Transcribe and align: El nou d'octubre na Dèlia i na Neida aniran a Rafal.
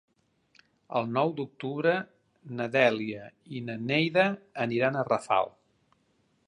El 0.99 1.09
nou 1.17 1.33
d'octubre 1.39 1.91
na 2.61 2.67
Dèlia 2.79 3.29
i 3.59 3.63
na 3.69 3.77
Neida 3.91 4.27
aniran 4.69 4.97
a 5.03 5.07
Rafal. 5.13 5.55